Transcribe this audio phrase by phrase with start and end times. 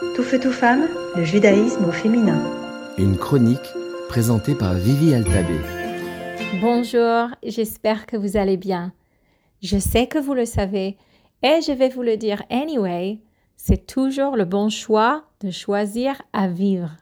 [0.00, 2.42] Tout feu, tout femme, le judaïsme au féminin.
[2.96, 3.68] Une chronique
[4.08, 5.60] présentée par Vivi Altabé.
[6.62, 8.94] Bonjour, j'espère que vous allez bien.
[9.62, 10.96] Je sais que vous le savez
[11.42, 13.18] et je vais vous le dire anyway,
[13.56, 16.96] c'est toujours le bon choix de choisir à vivre.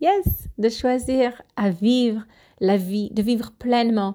[0.00, 2.22] Yes, de choisir à vivre
[2.60, 4.14] la vie, de vivre pleinement.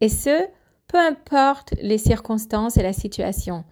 [0.00, 0.46] Et ce,
[0.86, 3.64] peu importe les circonstances et la situation.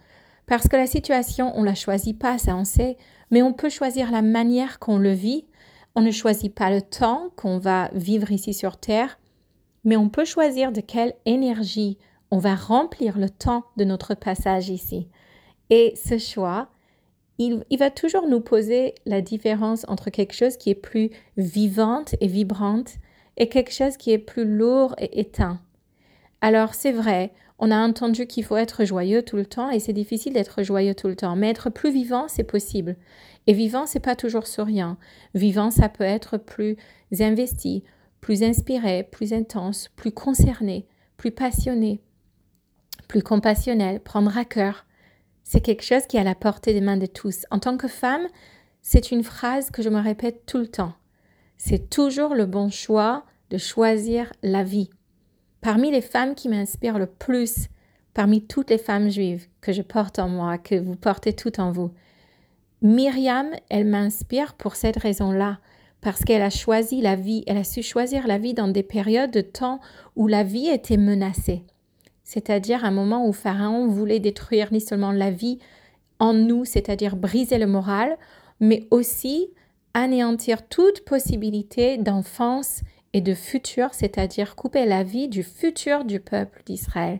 [0.47, 2.97] Parce que la situation, on ne la choisit pas, ça on sait,
[3.31, 5.45] mais on peut choisir la manière qu'on le vit.
[5.93, 9.19] On ne choisit pas le temps qu'on va vivre ici sur Terre,
[9.83, 11.97] mais on peut choisir de quelle énergie
[12.31, 15.07] on va remplir le temps de notre passage ici.
[15.69, 16.69] Et ce choix,
[17.39, 22.15] il, il, va toujours nous poser la différence entre quelque chose qui est plus vivante
[22.21, 22.95] et vibrante
[23.35, 25.59] et quelque chose qui est plus lourd et éteint.
[26.41, 29.93] Alors c'est vrai, on a entendu qu'il faut être joyeux tout le temps et c'est
[29.93, 32.95] difficile d'être joyeux tout le temps, mais être plus vivant, c'est possible.
[33.47, 34.97] Et vivant, c'est pas toujours souriant.
[35.33, 36.77] Vivant, ça peut être plus
[37.19, 37.83] investi,
[38.21, 40.85] plus inspiré, plus intense, plus concerné,
[41.17, 42.01] plus passionné,
[43.07, 44.85] plus compassionnel, prendre à cœur.
[45.43, 47.45] C'est quelque chose qui est à la portée des mains de tous.
[47.49, 48.27] En tant que femme,
[48.81, 50.93] c'est une phrase que je me répète tout le temps.
[51.57, 54.89] C'est toujours le bon choix de choisir la vie.
[55.61, 57.67] Parmi les femmes qui m'inspirent le plus,
[58.13, 61.71] parmi toutes les femmes juives que je porte en moi, que vous portez toutes en
[61.71, 61.91] vous,
[62.81, 65.59] Myriam, elle m'inspire pour cette raison-là,
[66.01, 69.31] parce qu'elle a choisi la vie, elle a su choisir la vie dans des périodes
[69.31, 69.79] de temps
[70.15, 71.63] où la vie était menacée.
[72.23, 75.59] C'est-à-dire un moment où Pharaon voulait détruire ni seulement la vie
[76.19, 78.17] en nous, c'est-à-dire briser le moral,
[78.59, 79.49] mais aussi
[79.93, 82.81] anéantir toute possibilité d'enfance
[83.17, 87.19] et de futur, c'est-à-dire couper la vie du futur du peuple d'Israël.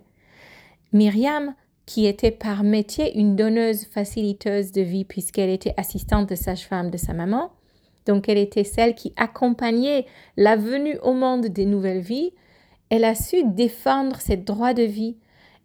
[0.94, 1.56] Myriam,
[1.88, 6.98] qui était par métier une donneuse faciliteuse de vie puisqu'elle était assistante de sage-femme de
[6.98, 7.52] sa maman,
[8.06, 10.06] donc elle était celle qui accompagnait
[10.38, 12.32] la venue au monde des nouvelles vies,
[12.92, 15.18] elle a su défendre cette droit de vie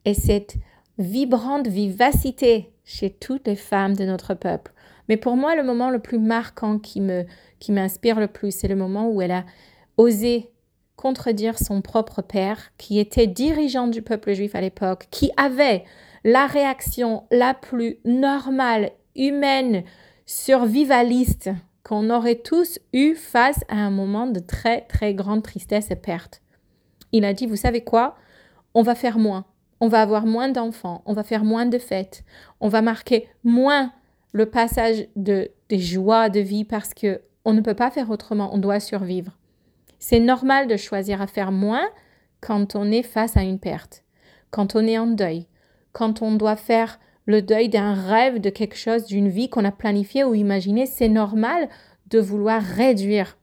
[0.07, 0.55] et cette
[0.97, 4.73] vibrante vivacité chez toutes les femmes de notre peuple.
[5.11, 7.27] Mais pour moi, le moment le plus marquant qui me
[7.59, 9.45] qui m'inspire le plus, c'est le moment où elle a
[10.03, 10.51] osé
[10.97, 15.85] contredire son propre père, qui était dirigeant du peuple juif à l'époque, qui avait
[16.25, 19.85] la réaction la plus normale, humaine,
[20.27, 21.51] survivaliste
[21.83, 26.43] qu'on aurait tous eu face à un moment de très très grande tristesse et perte.
[27.11, 28.17] Il a dit, vous savez quoi?
[28.75, 29.45] On va faire moins.
[29.81, 32.23] On va avoir moins d'enfants, on va faire moins de fêtes,
[32.61, 33.93] on va marquer moins
[34.33, 38.55] le passage de, des joies de vie parce que on ne peut pas faire autrement,
[38.55, 39.37] on doit survivre.
[40.05, 41.89] C'est normal de choisir à faire moins
[42.41, 44.03] quand on est face à une perte,
[44.51, 45.47] quand on est en deuil,
[45.93, 49.71] quand on doit faire le deuil d'un rêve, de quelque chose, d'une vie qu'on a
[49.71, 50.87] planifiée ou imaginée.
[50.87, 51.69] C'est normal
[52.09, 53.39] de vouloir réduire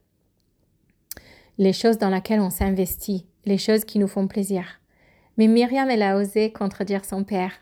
[1.58, 4.82] les choses dans lesquelles on s'investit, les choses qui nous font plaisir.
[5.38, 7.54] Mais Myriam, elle a osé contredire son père.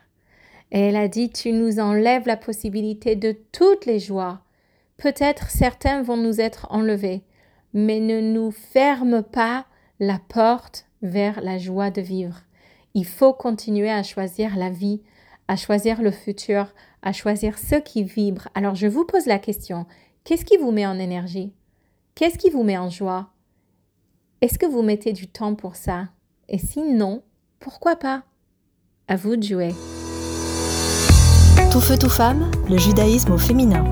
[0.72, 4.40] Et elle a dit, tu nous enlèves la possibilité de toutes les joies.
[4.96, 7.22] Peut-être certains vont nous être enlevés,
[7.74, 9.66] mais ne nous ferme pas
[10.00, 12.40] la porte vers la joie de vivre.
[12.94, 15.02] Il faut continuer à choisir la vie,
[15.46, 18.48] à choisir le futur, à choisir ce qui vibre.
[18.54, 19.86] Alors je vous pose la question,
[20.24, 21.52] qu'est-ce qui vous met en énergie?
[22.14, 23.30] Qu'est-ce qui vous met en joie?
[24.40, 26.08] Est-ce que vous mettez du temps pour ça?
[26.48, 27.22] Et sinon,
[27.60, 28.22] pourquoi pas?
[29.06, 29.74] À vous de jouer.
[31.70, 33.84] Tout feu, tout femme, le judaïsme au féminin.